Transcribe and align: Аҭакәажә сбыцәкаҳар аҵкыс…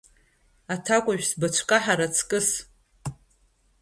Аҭакәажә 0.73 1.25
сбыцәкаҳар 1.29 1.99
аҵкыс… 2.05 2.49